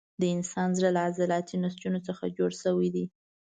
د 0.21 0.23
انسان 0.35 0.69
زړه 0.77 0.89
له 0.95 1.01
عضلاتي 1.07 1.55
نسجونو 1.63 1.99
څخه 2.07 2.33
جوړ 2.37 2.51
شوی 2.63 2.89
دی. 2.95 3.05